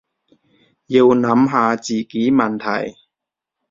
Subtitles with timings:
[0.87, 2.97] 要諗下自己問題